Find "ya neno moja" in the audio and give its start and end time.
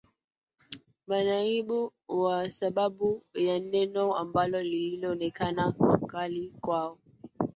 3.33-4.17